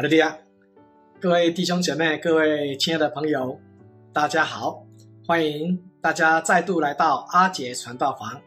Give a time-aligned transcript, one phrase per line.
[0.00, 0.38] 哈利亚，
[1.20, 3.60] 各位弟兄姐妹，各位亲爱的朋友，
[4.14, 4.86] 大家好，
[5.26, 8.40] 欢迎大家再度来到阿杰传道房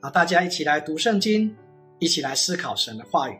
[0.00, 0.08] 啊！
[0.08, 1.56] 大家一起来读圣经，
[1.98, 3.36] 一起来思考神的话语。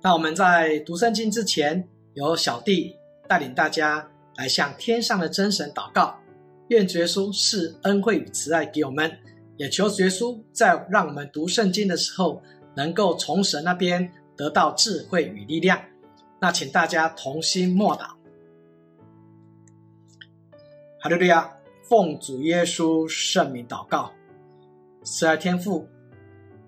[0.00, 2.96] 那我们在读圣经之前，由小弟
[3.28, 6.18] 带领大家来向天上的真神祷告，
[6.68, 9.12] 愿主耶稣赐恩惠与慈爱给我们，
[9.58, 12.42] 也求主耶稣在让我们读圣经的时候，
[12.74, 15.78] 能够从神那边得到智慧与力量。
[16.42, 18.16] 那请大家同心默祷。
[20.98, 21.52] 哈利路亚，
[21.84, 24.10] 奉主耶稣圣名祷告，
[25.04, 25.86] 慈爱天父，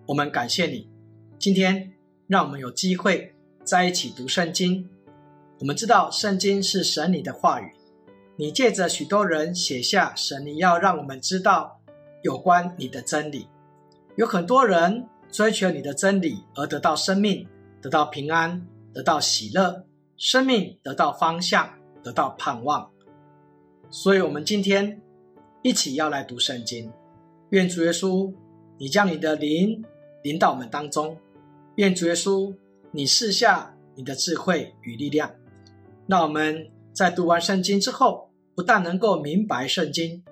[0.06, 0.88] 我们感谢你，
[1.40, 1.92] 今天
[2.28, 3.34] 让我们有机会
[3.64, 4.88] 在一起读圣经。
[5.58, 7.72] 我们知道圣经是神你的话语，
[8.36, 11.80] 你借着许多人写下神你要让我们知道
[12.22, 13.48] 有关你的真理。
[14.14, 17.48] 有很多人追求你的真理而得到生命，
[17.82, 18.64] 得到平安。
[18.94, 19.84] 得到喜乐，
[20.16, 21.68] 生命得到方向，
[22.02, 22.90] 得到盼望。
[23.90, 25.02] 所以，我们今天
[25.62, 26.90] 一起要来读圣经。
[27.50, 28.32] 愿主耶稣，
[28.78, 29.84] 你将你的灵
[30.22, 31.16] 临到我们当中。
[31.76, 32.54] 愿主耶稣，
[32.92, 35.30] 你赐下你的智慧与力量。
[36.06, 40.22] 那我们在读完圣经之后，不但能够明白圣经，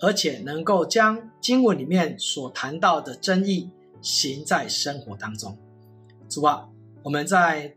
[0.00, 3.70] 而且能够将经文里面所谈到的真意
[4.00, 5.56] 行在生活当中。
[6.28, 6.68] 主啊，
[7.02, 7.74] 我们在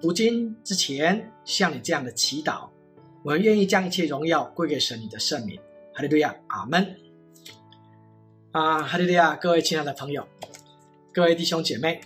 [0.00, 2.68] 读经之前，像你这样的祈祷，
[3.24, 5.58] 我们愿意将一切荣耀归给神你的圣名。
[5.92, 6.96] 哈利路亚，阿门。
[8.52, 10.24] 啊，哈利路亚，各位亲爱的朋友，
[11.12, 12.00] 各位弟兄姐妹，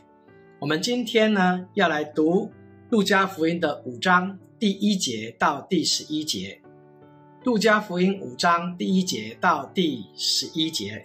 [0.58, 2.50] 我们今天呢要来读
[2.88, 6.62] 路加福音的五章第一节到第十一节。
[7.44, 11.04] 路加福音五章第一节到第十一节，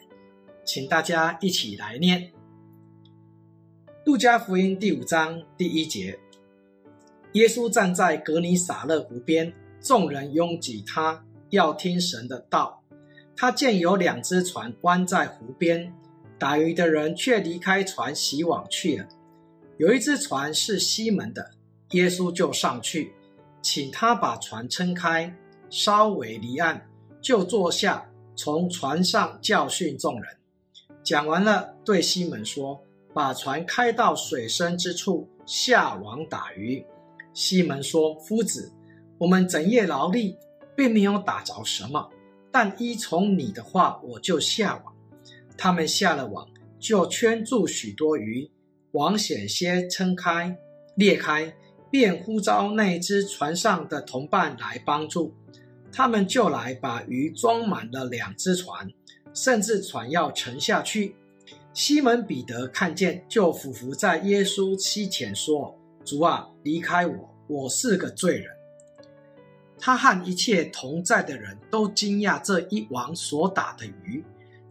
[0.63, 2.31] 请大家一起来念。
[4.05, 6.17] 路加福音第五章第一节。
[7.37, 12.81] 耶稣站在革尼撒勒湖边，众人拥挤他，要听神的道。
[13.35, 15.93] 他见有两只船弯在湖边，
[16.39, 19.07] 打鱼的人却离开船洗网去了。
[19.77, 21.51] 有一只船是西门的，
[21.91, 23.13] 耶稣就上去，
[23.61, 25.31] 请他把船撑开，
[25.69, 26.89] 稍微离岸，
[27.21, 30.37] 就坐下，从船上教训众人。
[31.03, 32.81] 讲完了，对西门说
[33.13, 36.83] ：“把船开到水深之处，下网打鱼。”
[37.37, 38.73] 西门说：“夫子，
[39.19, 40.35] 我们整夜劳力，
[40.75, 42.09] 并没有打着什么，
[42.51, 44.95] 但依从你的话，我就下网。
[45.55, 46.47] 他们下了网，
[46.79, 48.49] 就圈住许多鱼，
[48.93, 50.57] 网险些撑开
[50.95, 51.53] 裂开，
[51.91, 55.31] 便呼召那只船上的同伴来帮助。
[55.91, 58.89] 他们就来把鱼装满了两只船，
[59.35, 61.15] 甚至船要沉下去。
[61.71, 65.76] 西门彼得看见，就俯伏在耶稣膝前说。”
[66.07, 68.49] 主啊，离开我，我是个罪人。
[69.77, 74.23] 他和一切同在的人都惊讶这一网所打的鱼。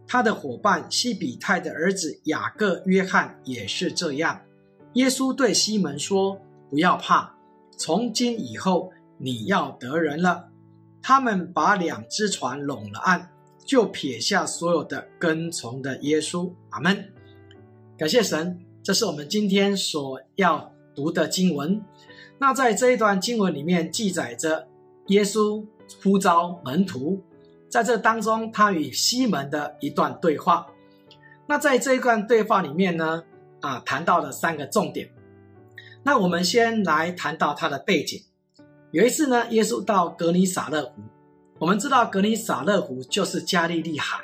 [0.07, 4.41] 他的伙伴西比泰的儿子雅各、约翰也是这样。
[4.93, 7.35] 耶稣对西门说：“不要怕，
[7.77, 10.49] 从今以后你要得人了。”
[11.03, 13.29] 他们把两只船拢了岸，
[13.63, 16.51] 就撇下所有的，跟从的耶稣。
[16.71, 17.13] 阿门。
[17.95, 20.73] 感谢神，这是我们今天所要。
[20.97, 21.79] 读的经文，
[22.39, 24.67] 那在这一段经文里面记载着
[25.09, 25.63] 耶稣
[26.01, 27.21] 呼召门徒，
[27.69, 30.65] 在这当中他与西门的一段对话。
[31.45, 33.23] 那在这一段对话里面呢，
[33.61, 35.11] 啊，谈到了三个重点。
[36.01, 38.19] 那我们先来谈到他的背景。
[38.89, 41.03] 有一次呢，耶稣到格尼撒勒湖，
[41.59, 44.23] 我们知道格尼撒勒湖就是加利利海。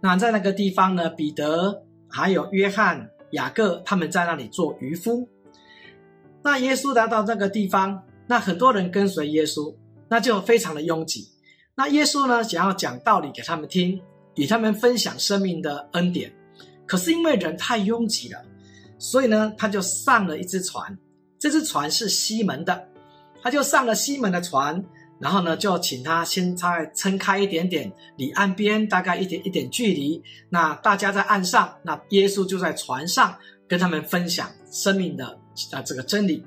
[0.00, 5.28] 那在那个地方呢，彼得还有约翰、雅各他们在那里做渔夫。
[6.46, 9.74] 那耶稣来到这个地方，那很多人跟随耶稣，
[10.08, 11.28] 那就非常的拥挤。
[11.74, 14.00] 那耶稣呢，想要讲道理给他们听，
[14.36, 16.32] 与他们分享生命的恩典。
[16.86, 18.40] 可是因为人太拥挤了，
[18.96, 20.96] 所以呢，他就上了一只船。
[21.36, 22.86] 这只船是西门的，
[23.42, 24.84] 他就上了西门的船，
[25.18, 30.22] 然后呢，就请他先再撑开一点点，离岸边大概一点一点距离。
[30.48, 35.40] 那大家在岸上，那耶稣就在船上跟他们分享生命的。
[35.72, 36.44] 啊，这个真理。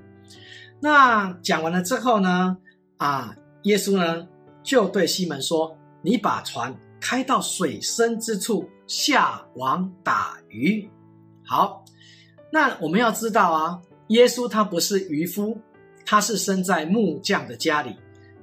[0.81, 2.57] 那讲完了之后呢，
[2.95, 4.25] 啊，耶稣呢
[4.63, 10.89] 就对西门说：“你把船开到水深之处，下网打鱼。”
[11.45, 11.83] 好，
[12.49, 15.59] 那我们要知道啊，耶稣他不是渔夫，
[16.05, 17.93] 他是生在木匠的家里。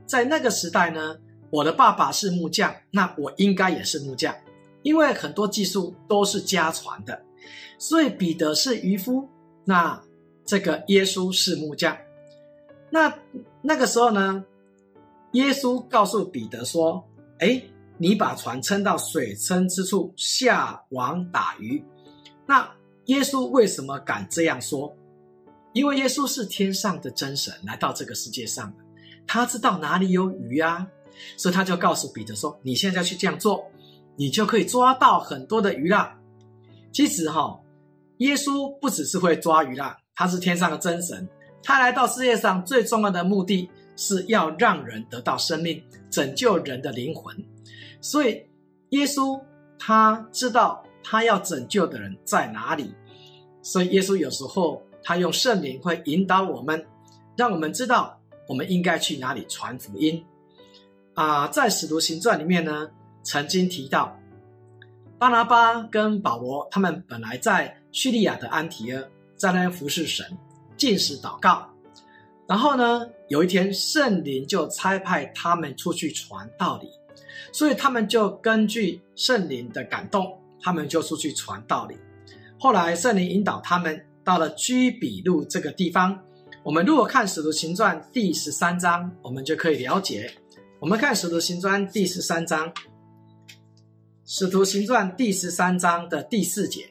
[0.05, 1.17] 在那个时代呢，
[1.49, 4.35] 我的爸爸是木匠，那我应该也是木匠，
[4.83, 7.19] 因为很多技术都是家传的。
[7.79, 9.27] 所以彼得是渔夫，
[9.65, 9.99] 那。
[10.47, 11.97] 这个耶稣是木匠，
[12.89, 13.13] 那
[13.61, 14.45] 那个时候呢，
[15.33, 17.05] 耶稣告诉彼得说
[17.41, 17.61] ：“哎，
[17.99, 21.85] 你把船撑到水深之处，下网打鱼。”
[22.47, 22.71] 那
[23.07, 24.97] 耶稣为什么敢这样说？
[25.73, 28.73] 因为耶稣是天上的真神，来到这个世界上，
[29.27, 30.87] 他知道哪里有鱼啊，
[31.37, 33.69] 所以他就告诉彼得说：“你现在去这样做，
[34.17, 36.17] 你就可以抓到很多的鱼啦。”
[36.93, 37.61] 其实哈，
[38.19, 41.29] 耶稣不只是会抓鱼啦，他是天上的真神。
[41.63, 47.37] 他来到世界上最重要的目的是要让人得到生命，拯救人的灵魂。
[48.01, 48.43] 所以，
[48.91, 49.41] 耶稣
[49.79, 52.95] 他知道他要拯救的人在哪里。
[53.63, 56.87] 所以，耶稣有时候他用圣灵会引导我们，
[57.37, 58.19] 让我们知道
[58.49, 60.25] 我们应该去哪里传福音。
[61.15, 62.89] 啊，在使徒行传里面呢，
[63.25, 64.17] 曾经提到
[65.19, 69.03] 巴拿巴跟保罗，他们本来在叙利亚的安提阿，
[69.37, 70.27] 在那服侍神。
[70.77, 71.67] 进食祷告，
[72.47, 76.91] 然后呢，有一天圣灵就差派他们出去传道理，
[77.51, 81.97] 所以他们就根据圣灵的感动，他们就出去传道理。
[82.59, 86.23] 后来圣灵引导他们到了居比路这个地方。
[86.63, 90.31] 我们如果看《使徒行传》第十三章，我们就可以了解。
[90.79, 92.71] 我们看《使徒行传》第十三章，
[94.27, 96.87] 《使徒行传》第十三章的第四节，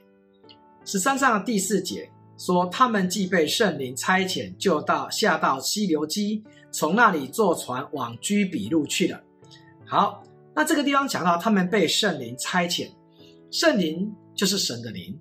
[0.85, 2.09] 十三章的第四节。
[2.37, 9.21] 说他们既被圣灵差遣，就到下到西流基，从那里坐船往居比路去了。
[9.85, 10.21] 好，
[10.53, 12.89] 那这个地方讲到他们被圣灵差遣，
[13.51, 15.17] 圣灵就是神的灵，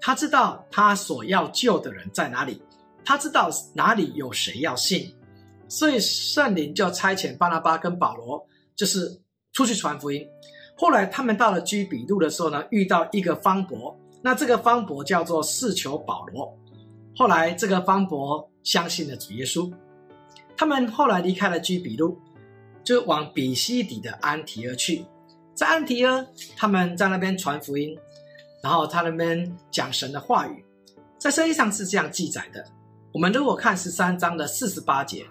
[0.00, 2.60] 他知道他所要救的人在哪里，
[3.04, 5.10] 他知道哪里有谁要信，
[5.68, 8.46] 所以圣灵就差遣巴拿巴跟保罗，
[8.76, 9.20] 就是
[9.52, 10.26] 出去传福音。
[10.76, 13.98] 后来他们到了居比路的时候呢，遇到一个方伯。
[14.22, 16.56] 那这个方伯叫做四求保罗，
[17.16, 19.70] 后来这个方伯相信了主耶稣，
[20.56, 22.16] 他们后来离开了居比路，
[22.84, 25.04] 就往比西底的安提阿去，
[25.54, 26.24] 在安提阿，
[26.56, 27.98] 他们在那边传福音，
[28.62, 30.64] 然后他那边讲神的话语，
[31.18, 32.64] 在圣经上是这样记载的。
[33.12, 35.24] 我们如果看十三章的四十八节，《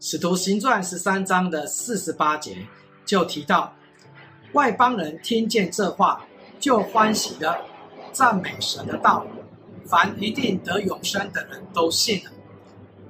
[0.00, 2.56] 使徒行传》十三章的四十八节
[3.04, 3.74] 就提到，
[4.52, 6.24] 外邦人听见这话，
[6.58, 7.69] 就欢喜了。
[8.12, 9.26] 赞美神的道，
[9.86, 12.30] 凡一定得永生的人都信了。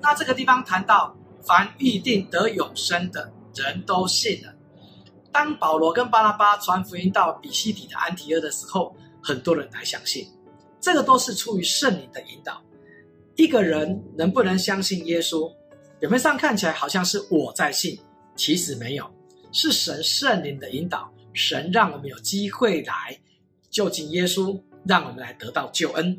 [0.00, 4.54] 那这个地方谈到，凡必定得永生的人都信了。
[5.32, 10.26] 当保罗跟巴拉巴传福音到比西底的安提阿的时候，很多人来相信。
[10.80, 12.60] 这个都是出于圣灵的引导。
[13.36, 15.52] 一个人能不能相信耶稣，
[15.98, 17.98] 表面上看起来好像是我在信，
[18.34, 19.08] 其实没有，
[19.52, 21.10] 是神圣灵的引导。
[21.32, 23.18] 神让我们有机会来
[23.70, 24.60] 就近耶稣。
[24.84, 26.18] 让我们来得到救恩，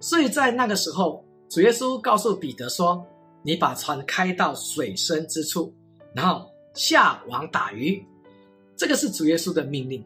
[0.00, 3.06] 所以在那个时候，主耶稣告诉彼得说
[3.44, 5.72] ：“你把船开到水深之处，
[6.14, 8.04] 然后下网打鱼。”
[8.74, 10.04] 这个是主耶稣的命令。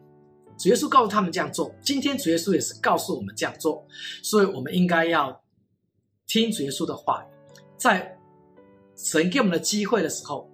[0.57, 1.73] 主耶稣告诉他们这样做。
[1.81, 3.87] 今天主耶稣也是告诉我们这样做，
[4.21, 5.41] 所以我们应该要
[6.27, 7.27] 听主耶稣的话语。
[7.77, 8.13] 在
[8.97, 10.49] 神给我们的机会的时候，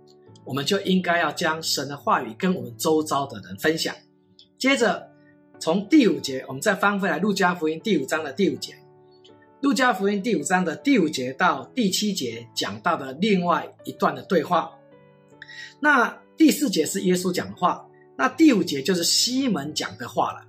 [0.45, 3.95] 我们就应该要将神的话语跟我们周遭的人分享。
[4.59, 5.14] 接着。
[5.59, 8.73] 从第五节，我们再翻回来《路加福音》第五章的第五节，
[9.61, 14.71] 《路加福音》第五章的第五节到第七节讲到的另外一段的对话。
[15.79, 17.85] 那第四节是耶稣讲的话，
[18.17, 20.41] 那第五节就是西门讲的话了。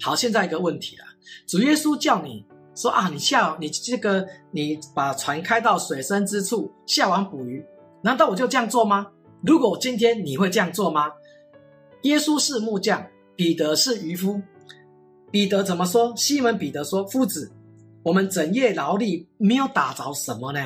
[0.00, 1.04] 好，现在一个问题了，
[1.46, 2.44] 主耶稣叫你
[2.74, 7.64] 说啊，你下你这个你把船开到水深之处下网捕鱼，
[8.02, 9.08] 难道我就这样做吗？
[9.44, 11.10] 如果今天你会这样做吗？
[12.02, 13.06] 耶稣是木匠，
[13.42, 14.40] 彼得是渔夫。
[15.32, 16.14] 彼得怎么说？
[16.16, 17.50] 西门彼得说：“夫子，
[18.04, 20.60] 我们整夜劳力，没有打着什么呢？”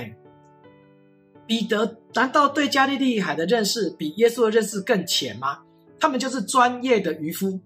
[1.48, 5.60] 彼得难道对加利利海的认识比耶稣的认识更浅吗？
[5.98, 7.58] 他们就是专业的渔夫。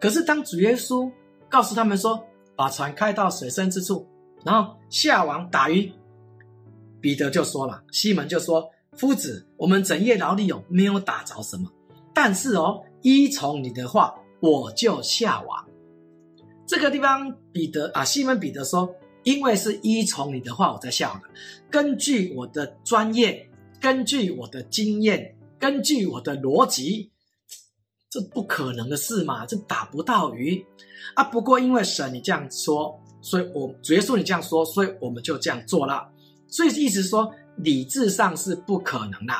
[0.00, 1.10] 可是当主耶稣
[1.48, 4.06] 告诉他们说：“把船开到水深之处，
[4.44, 5.90] 然后下网打鱼。”
[7.02, 11.68] 彼得就说了：“西门就说，夫子，我们整夜劳力有，没有打着什么，
[12.14, 15.66] 但是哦，依从你的话，我就下网。”
[16.68, 21.20] 这个地方，彼得啊，西门彼得说：“因为是依从你的话，我在下的。
[21.70, 23.48] 根据我的专业，
[23.80, 27.10] 根据我的经验，根据我的逻辑，
[28.10, 30.64] 这不可能的事嘛，这打不到鱼
[31.14, 31.24] 啊。
[31.24, 36.10] 不过因为神你这样说，所以我主耶稣你这样说，所以我们就这样做了。
[36.48, 39.34] 所以意思说，理智上是不可能的，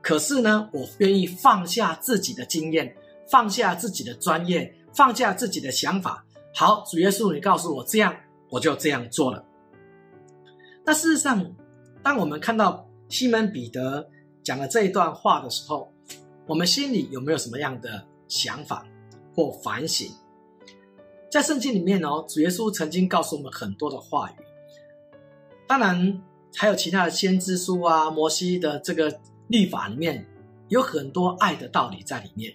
[0.00, 2.94] 可是呢，我愿意放下自己的经验，
[3.28, 6.24] 放下自己的专业，放下自己的想法。”
[6.54, 8.14] 好，主耶稣，你告诉我这样，
[8.50, 9.42] 我就这样做了。
[10.84, 11.50] 那事实上，
[12.02, 14.10] 当我们看到西门彼得
[14.42, 15.90] 讲了这一段话的时候，
[16.46, 18.86] 我们心里有没有什么样的想法
[19.34, 20.10] 或反省？
[21.30, 24.34] 在圣经里面哦，主耶稣曾经告诉我们很多的话语，
[25.66, 26.20] 当然
[26.54, 30.26] 还有其他的先知书啊，摩西的这个律法里面
[30.68, 32.52] 有很多爱的道理在里面。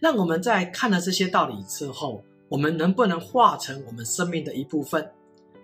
[0.00, 5.10] 那我们在看了这些道理之后，我们能不能化成我们生命的一部分？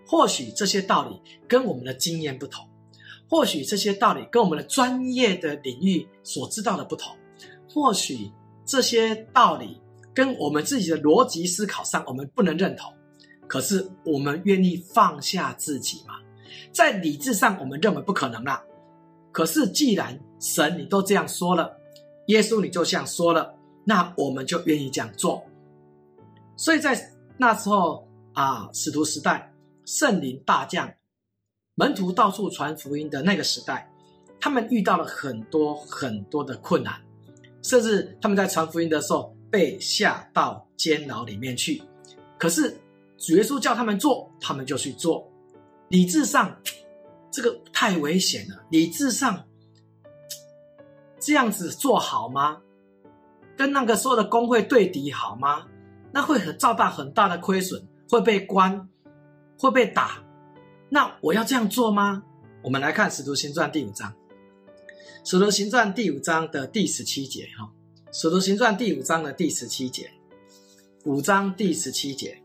[0.07, 2.69] 或许这些道理跟我们的经验不同，
[3.29, 7.17] 或许这些道理跟我们的专业的领域所知道的不同，
[7.73, 8.31] 或许
[8.67, 9.81] 这些道理
[10.13, 12.93] 跟我们自己的逻辑思考上我们不能认同。
[13.47, 16.15] 可是我们愿意放下自己吗？
[16.73, 18.63] 在理智上我们认为不可能啦。
[19.31, 21.79] 可是既然神你都这样说了，
[22.27, 25.45] 耶稣你就这样说了，那我们就愿意这样做。
[26.57, 29.53] 所以在那时候啊，使徒时代，
[29.85, 30.93] 圣灵大降，
[31.75, 33.91] 门徒到处传福音的那个时代，
[34.41, 37.01] 他们遇到了很多很多的困难，
[37.63, 41.83] 甚至他们在传福音的时候被下到监牢里面去。
[42.39, 42.77] 可是
[43.19, 45.29] 主耶稣叫他们做，他们就去做。
[45.89, 46.57] 理智上，
[47.31, 48.65] 这个太危险了。
[48.71, 49.45] 理智上，
[51.21, 52.61] 这样子做好吗？
[53.57, 55.67] 跟那个时候的公会对敌好吗？
[56.13, 58.89] 那会很造大很大的亏损，会被关，
[59.59, 60.23] 会被打。
[60.89, 62.23] 那我要这样做吗？
[62.63, 64.11] 我们来看《使徒行传》第五章，
[65.25, 67.65] 《使徒行传》第五章的第十七节，哈，
[68.13, 70.11] 《使徒行传》第五章的第十七节，
[71.05, 72.43] 五章第十七节，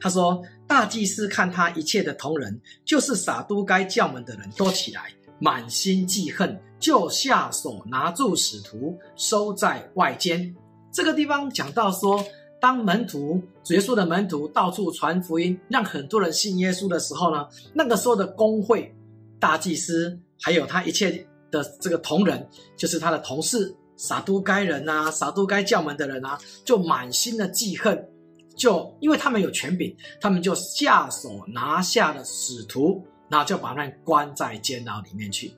[0.00, 10.52] 他说：“大祭司看他一切的同人，就是撒都该教门的人都起来，满心记恨，就下手拿住使徒，收在外间。”
[10.90, 12.24] 这个地方讲到说，
[12.60, 18.92] 当门徒耶稣的门徒到处传福音，让很多人信耶稣的时候呢，那个时候的公会
[19.38, 22.44] 大祭司还有他一切的这个同人，
[22.76, 28.08] 就是他的同事撒都该人啊，撒都该教门的人啊，就满心的记恨，
[28.56, 35.54] 就因为他们有权柄，他们就下手拿下了使徒，然后就把他关在监牢里面去。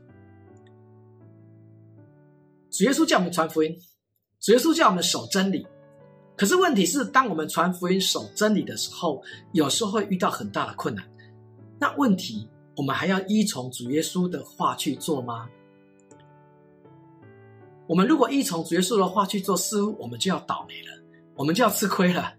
[2.73, 3.79] 主耶稣叫我们传福音。
[4.41, 5.65] 主耶稣叫我们守真理，
[6.37, 11.05] 可是问题是，当我们传福音、守真理的时候，有时候会遇到很大的困难。
[11.79, 15.49] 那问题，我们还要依从主耶稣的话去做吗？
[17.87, 21.01] 我们如果依从主耶稣的话去做，似乎我们就要倒霉了，
[21.37, 22.35] 我们就要吃亏了。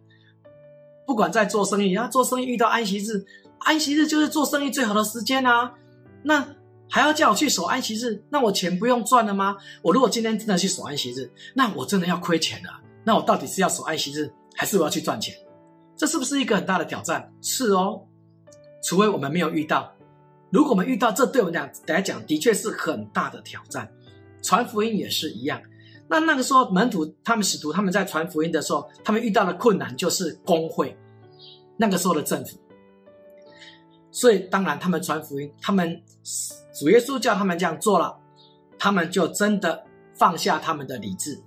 [1.06, 3.24] 不管在做生意，要做生意遇到安息日，
[3.60, 5.74] 安息日就是做生意最好的时间啊。
[6.22, 6.46] 那
[6.94, 9.58] 还要叫我去守安息日，那我钱不用赚了吗？
[9.82, 12.70] 我如果今天真的去守安息日，那我真的要亏钱了。
[13.04, 15.34] 那我到底是要守安息日，还是我要去赚钱？
[15.98, 17.34] 这是不是一个很大的挑战？
[17.42, 18.00] 是哦，
[18.84, 19.92] 除非我们没有遇到。
[20.52, 23.92] 如果我们遇到，这对我们俩来讲的确是很大的挑战。
[24.44, 25.60] 传福音也是一样。
[26.08, 30.96] 那那个时候门徒他们使徒他们在传福音的时候，他们遇到的困难就是工会，
[31.76, 32.60] 那个时候的政府。
[34.14, 36.02] 所以当然他们传福音，他们。
[36.74, 38.18] 主耶稣叫他们这样做了，
[38.80, 41.40] 他们就真的放下他们的理智，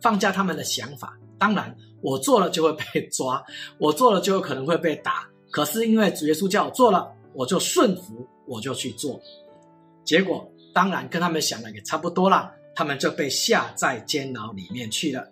[0.00, 1.14] 放下他们的想法。
[1.38, 3.44] 当然，我做了就会被抓，
[3.76, 5.28] 我做了就有可能会被打。
[5.50, 9.20] 可是因为主耶稣叫我做了，我就顺服，我就去做。
[10.04, 15.28] 结果当然跟他们想的也差不多了，他们就被下在监牢里面去了。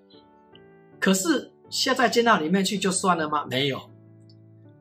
[0.98, 3.46] 可是下在监牢里面去就算了吗？
[3.48, 3.80] 没有。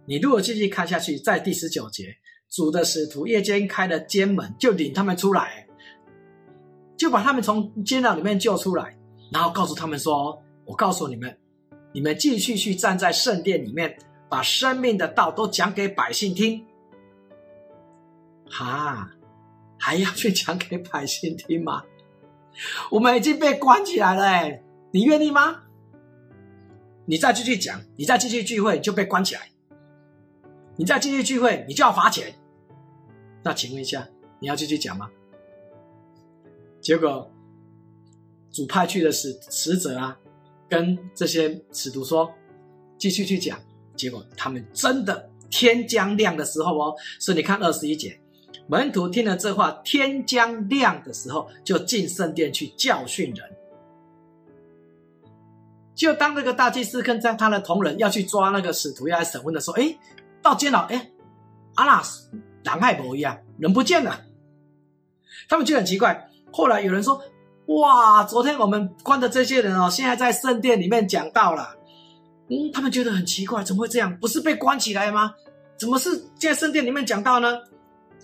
[0.09, 2.17] 你如果继续看下去，在第十九节。
[2.49, 5.67] 主的使徒夜间开了监门，就领他们出来，
[6.97, 8.97] 就把他们从监牢里面救出来，
[9.31, 11.37] 然后告诉他们说：“我告诉你们，
[11.93, 13.95] 你们继续去站在圣殿里面，
[14.27, 16.65] 把生命的道都讲给百姓听。”
[18.49, 19.11] 哈，
[19.77, 21.83] 还要去讲给百姓听吗？
[22.89, 25.65] 我们已经被关起来了，哎，你愿意吗？
[27.05, 29.41] 你再继续讲，你再继续聚会，就被关起来。
[30.79, 32.33] 你再继续聚会，你就要罚钱。
[33.43, 34.07] 那请问一下，
[34.39, 35.09] 你要继续讲吗？
[36.79, 37.29] 结果
[38.49, 40.17] 主派去的使使者啊，
[40.69, 42.33] 跟这些使徒说，
[42.97, 43.59] 继续去讲。
[43.97, 48.17] 结果他们真的天将亮的时候哦，所以你看二十一节，
[48.67, 53.45] 门徒听了这话，天将亮的时候，就进圣殿去教训人。
[55.93, 59.99] 就当那个大祭司跟在他的同仁要去抓那个使徒要来审问的时候，诶
[60.41, 61.11] 到监牢，哎，
[61.75, 62.29] 阿拉斯
[62.63, 64.21] 狼害伯一样，人不见了。
[65.47, 66.29] 他们就很奇怪。
[66.51, 67.21] 后来有人说
[67.67, 71.75] ：“哇，昨天我们关的这些人哦，现在在圣殿里面讲道了。”
[72.49, 74.17] 嗯，他们觉得很奇怪，怎么会这样？
[74.19, 75.35] 不是被关起来吗？
[75.77, 77.59] 怎么是在圣殿里面讲道呢？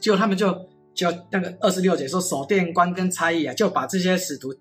[0.02, 0.52] 结果他们就
[0.94, 4.54] 就那个二十六节说，守殿官跟差役啊，就把这些使徒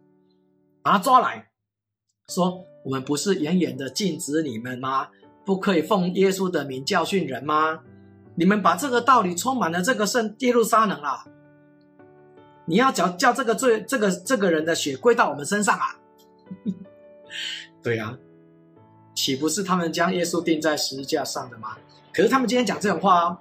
[0.83, 1.49] 把他抓来
[2.29, 5.09] 说：“我们不是远远的禁止你们吗？
[5.45, 7.81] 不可以奉耶稣的名教训人吗？
[8.37, 11.25] 你们把这个道理充满了这个圣耶路撒冷啊！
[12.67, 15.97] 你要叫叫这个罪这个这个人的血归到我们身上啊！”
[17.83, 18.19] 对呀、啊，
[19.15, 21.77] 岂不是他们将耶稣钉在十字架上的吗？
[22.13, 23.39] 可是他们今天讲这种话哦，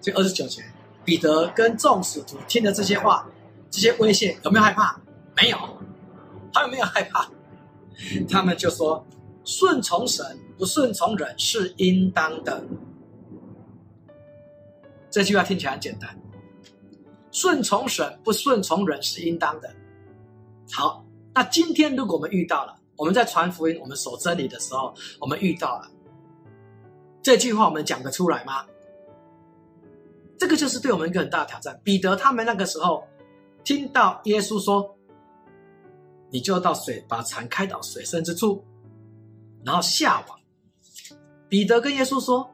[0.00, 0.62] 就二十九节。
[1.04, 3.28] 彼得跟众使徒听的这些话，
[3.70, 4.98] 这些威胁，有没有害怕？
[5.36, 5.58] 没有，
[6.52, 7.28] 他有没有害怕。
[8.28, 9.06] 他们就说
[9.44, 12.64] ：“顺从神，不顺从人是应当的。”
[15.10, 16.18] 这句话听起来很简单。
[17.32, 19.74] 顺从神，不顺从人是应当的。
[20.72, 25.90] 好，那今天如果我们遇到了，我们在传福音、我们守真理的时候，我们遇到了
[27.22, 28.64] 这句话，我们讲得出来吗？
[30.38, 31.78] 这个就是对我们一个很大的挑战。
[31.84, 33.06] 彼得他们那个时候
[33.64, 34.96] 听到耶稣说
[36.30, 38.64] ：“你就到水，把船开到水深之处，
[39.64, 40.35] 然后下网。”
[41.48, 42.50] 彼得跟耶稣说：“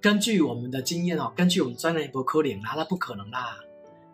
[0.00, 3.56] 根据我们的经验哦，根据我们专业不可能啦，那不可能啦。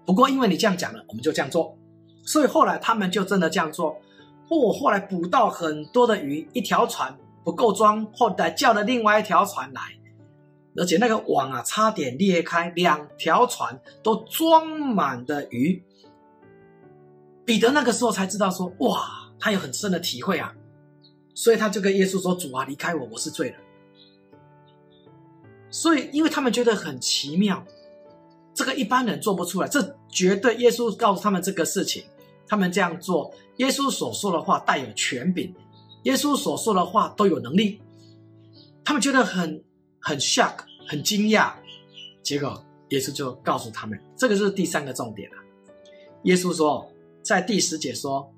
[0.05, 1.77] 不过因为你这样讲了，我们就这样做。
[2.25, 4.01] 所以后来他们就真的这样做。
[4.49, 9.83] 或后来捕到很多的鱼，一条船不够装，后来叫了另外一条船来。”
[10.79, 15.83] 而且那个网啊，差点裂开，两条船都装满的鱼。
[17.47, 20.55] 彼得那个时候才知道说，哇，他有很深的体会啊，
[21.35, 23.59] 所以他就跟耶稣说：“主啊，离开我，我是罪人。”
[25.71, 27.65] 所以，因为他们觉得很奇妙，
[28.55, 32.05] 这个一般人做不出来，这绝对耶稣告诉他们这个事情，
[32.47, 35.55] 他们这样做，耶稣所说的话带有权柄，
[36.05, 37.81] 耶稣所说的话都有能力，
[38.85, 39.63] 他们觉得很。
[39.99, 41.53] 很 shock，很惊讶，
[42.23, 45.37] 结果耶稣就告诉他们，这个是第三个重点了。
[46.23, 46.89] 耶稣说，
[47.25, 48.33] 在第十节说，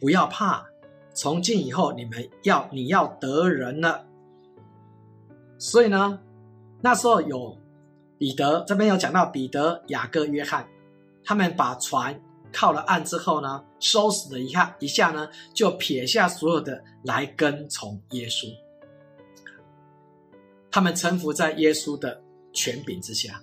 [0.00, 0.66] 不要怕，
[1.14, 4.04] 从今以后你们要你要得人了。
[5.58, 6.18] 所以呢，
[6.86, 7.58] 那时候有
[8.16, 10.64] 彼得这边有讲到彼得、雅各、约翰，
[11.24, 12.16] 他们把船
[12.52, 18.46] 靠了岸之后呢，收拾了一下一下呢，就撇下所有的来跟从耶稣。
[20.70, 22.22] 他们臣服在耶稣的
[22.52, 23.42] 权柄之下，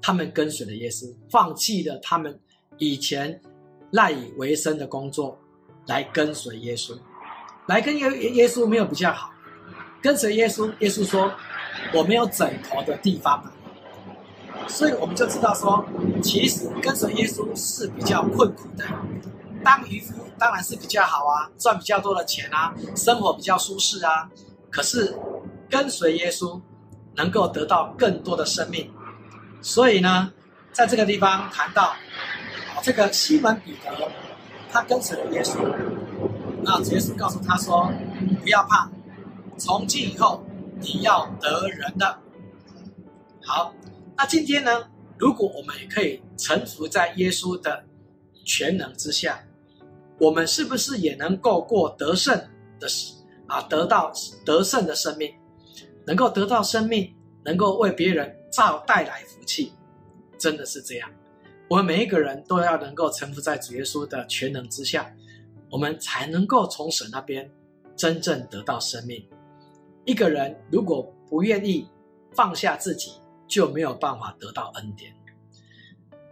[0.00, 2.34] 他们跟随了耶稣，放弃了他们
[2.78, 3.38] 以前
[3.90, 5.38] 赖以为生的工作，
[5.86, 6.98] 来跟随耶稣，
[7.66, 9.30] 来跟耶耶稣没有比较好，
[10.00, 11.30] 跟随耶稣，耶稣说
[11.92, 13.42] 我没有枕头的地方，
[14.66, 15.84] 所以我们就知道说，
[16.22, 18.84] 其实跟随耶稣是比较困苦的，
[19.64, 24.30] 当渔夫当然是比较好啊，赚比较多的钱啊，生活比较舒适啊，
[24.70, 25.16] 可是。
[25.70, 26.58] 跟随耶稣，
[27.14, 28.90] 能够得到更多的生命。
[29.60, 30.32] 所以呢，
[30.72, 31.94] 在这个地方谈到，
[32.82, 34.10] 这个西门彼得，
[34.72, 35.58] 他跟随了耶稣，
[36.62, 37.92] 那耶稣告诉他说
[38.40, 38.88] ：“不要怕，
[39.58, 40.42] 从今以后
[40.80, 42.18] 你要得人的。”
[43.44, 43.72] 好，
[44.16, 47.84] 那今天呢，如果我们也可以臣服在耶稣的
[48.44, 49.42] 全能之下，
[50.18, 52.36] 我们是不是也能够过得胜
[52.78, 52.86] 的
[53.46, 54.12] 啊，得到
[54.44, 55.32] 得胜的生命？
[56.06, 57.14] 能够得到生命，
[57.44, 59.72] 能够为别人造带来福气，
[60.38, 61.10] 真的是这样。
[61.68, 65.14] 我们每一个人都要能够臣服在主耶稣的全能之下，
[65.70, 67.50] 我们才能够从神那边
[67.94, 69.22] 真正得到生命。
[70.08, 71.86] 一个人如果不愿意
[72.32, 73.12] 放下自己，
[73.46, 75.12] 就没有办法得到恩典。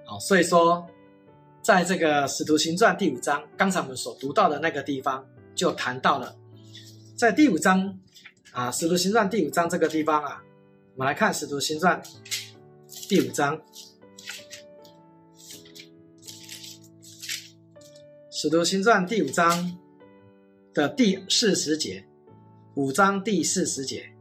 [0.07, 0.87] 好，所以说，
[1.61, 6.35] 在这个使徒行传第五章，刚才我们所读到的那个地方，就谈到了，
[7.15, 8.01] 在第五章。
[8.53, 10.43] 啊，《使徒行传》第五章这个地方啊，
[10.95, 12.03] 我们来看《使徒行传》
[13.07, 13.59] 第五章，
[18.31, 19.79] 《使徒行传》第五章
[20.73, 22.09] 的第四十节，
[22.77, 24.13] 五章第四十节，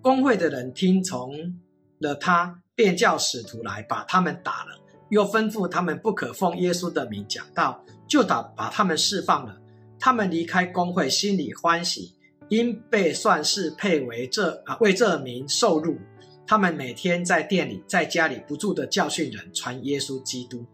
[0.00, 1.56] 工会的人听从
[2.00, 4.76] 了他，便叫使徒来把他们打了，
[5.10, 9.56] 又吩咐他们不可奉耶稣的名讲道，就打把他们释放了。
[10.00, 12.16] 他们离开工会，心里欢喜。
[12.48, 15.96] 因被算是配为这啊为这名受辱，
[16.44, 20.66] 他们每天在店里在家里不住的教训人，传耶稣基督。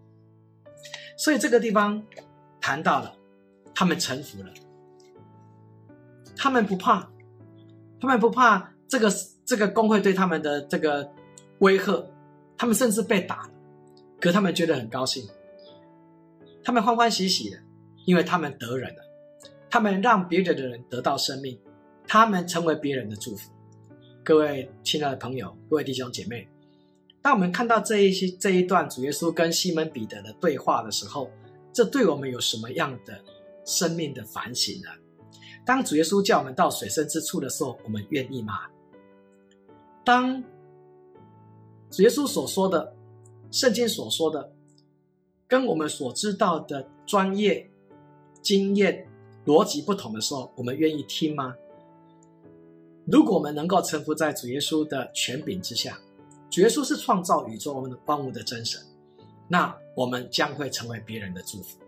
[1.19, 2.03] 所以这个地方
[2.59, 3.15] 谈到了，
[3.75, 4.51] 他们臣服了，
[6.35, 7.09] 他们不怕，
[8.01, 9.11] 他们不怕这个
[9.45, 11.09] 这个工会对他们的这个
[11.59, 12.05] 威吓，
[12.57, 13.51] 他们甚至被打了，
[14.21, 15.27] 可他们觉得很高兴，
[16.63, 17.59] 他们欢欢喜喜的，
[18.05, 19.03] 因为他们得人了，
[19.71, 21.59] 他们让别人的人得到生命。
[22.11, 23.51] 他们成为别人的祝福。
[24.25, 26.49] 各位亲爱的朋友，各位弟兄姐妹，
[27.21, 31.31] 当我们看到这一些这一段主耶稣跟西门彼得的对话的时候，
[31.71, 33.21] 这对我们有什么样的
[33.67, 34.89] 生命的反省呢？
[35.69, 38.61] 当主耶稣叫我们到水深之处的时候，我们愿意吗？
[40.03, 40.43] 当
[41.91, 42.97] 主耶稣所说的、
[43.51, 44.51] 圣经所说的，
[45.47, 47.71] 跟我们所知道的专业、
[48.41, 49.07] 经验、
[49.45, 51.55] 逻辑不同的时候，我们愿意听吗？
[53.05, 55.99] 如果我们能够臣服在主耶稣的权柄之下，
[56.49, 57.75] 主耶稣是创造宇宙
[58.07, 58.81] 万物的真神，
[59.47, 61.79] 那我们将会成为别人的祝福。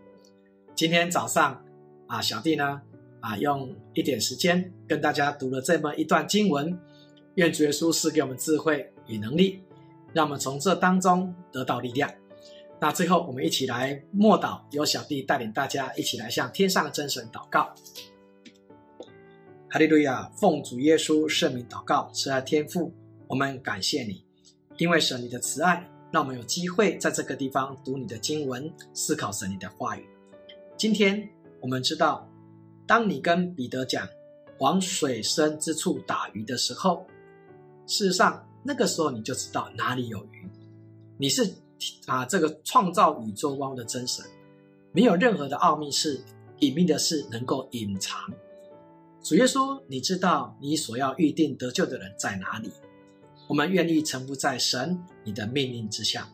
[0.75, 1.59] 今天早上
[2.05, 2.79] 啊，小弟呢
[3.21, 6.77] 啊，用一点时间跟大家读了这么一段经文，
[7.35, 9.61] 愿主耶稣赐给我们智慧与能力，
[10.11, 12.11] 让我们从这当中得到力量。
[12.79, 17.73] 那最后，我们一起来默祷，由小弟带领大家一起来向天上的真神祷告。
[19.69, 20.29] 哈利路亚！
[20.35, 22.91] 奉主耶稣圣名祷告，慈爱天父，
[23.27, 24.25] 我们感谢你，
[24.77, 30.05] 因为神你的慈爱，让我们有机会在这个地方读你的经文，思考神你的话语。
[30.75, 31.29] 今天
[31.61, 32.27] 我们知道，
[32.91, 34.05] 当你跟彼得讲
[34.59, 37.07] 往水深之处打鱼的时候，
[37.87, 40.49] 事实上那个时候你就知道哪里有鱼，
[41.17, 41.49] 你是。
[42.05, 44.23] 啊，这个创造宇宙万物的真神，
[44.91, 46.21] 没有任何的奥秘是
[46.59, 48.19] 隐秘的事能够隐藏。
[49.23, 52.69] 主耶稣，你知道你所要预定得救的人在哪里？
[53.47, 56.29] 我们愿意臣服在神你的命令之下。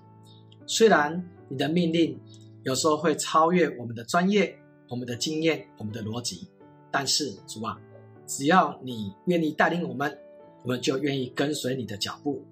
[0.65, 2.19] 虽然你的命令
[2.63, 4.59] 有时候会超越我们的专业、
[4.89, 6.47] 我们的经验、我们的逻辑，
[6.91, 7.79] 但是主啊，
[8.25, 10.17] 只要你愿意带领我们，
[10.63, 12.43] 我们就愿意跟随你的脚步。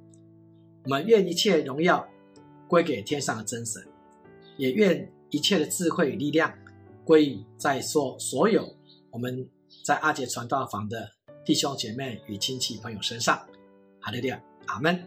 [0.84, 2.08] 我们愿一切荣耀。
[2.68, 3.88] 归给天上的真神，
[4.58, 6.52] 也愿一切的智慧与力量
[7.06, 8.68] 归于在座所有
[9.12, 9.48] 我们
[9.84, 11.08] 在阿杰传道房的
[11.46, 13.38] 弟兄姐妹与亲戚朋友身上。
[14.02, 15.00] 哈利路亚，阿门。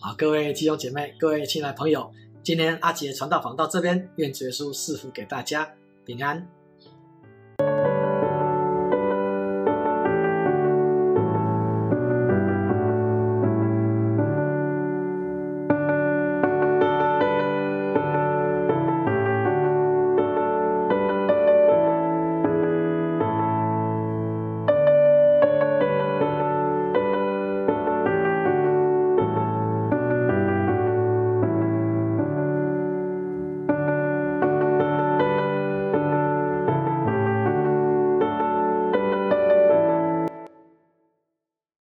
[0.00, 5.72] 好，各位弟兄姐妹，各位亲爱朋友，今天阿杰传道房到这边，愿主耶稣赐福给大家
[6.06, 6.55] 平安。